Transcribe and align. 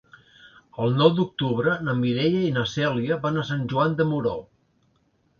El 0.85 0.93
nou 1.01 1.09
d'octubre 1.17 1.75
na 1.87 1.93
Mireia 1.99 2.39
i 2.45 2.49
na 2.55 2.63
Cèlia 2.71 3.17
van 3.27 3.37
a 3.41 3.43
Sant 3.51 3.67
Joan 3.75 3.93
de 4.01 4.07
Moró. 4.13 4.33